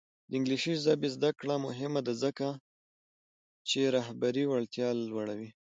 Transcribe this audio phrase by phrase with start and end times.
[0.29, 2.47] د انګلیسي ژبې زده کړه مهمه ده ځکه
[3.69, 5.49] چې رهبري وړتیا لوړوي.